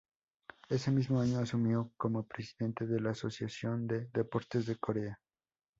[0.67, 5.19] Ese mismo año asumió como presidente de la Asociación de Deportes de Corea.